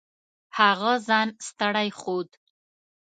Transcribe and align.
هغه 0.57 0.91
ځان 1.07 1.27
ستړی 1.47 1.89
ښود. 1.99 2.29